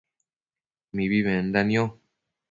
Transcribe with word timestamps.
mibi 0.95 1.19
menda 1.27 1.59
nio 1.69 1.85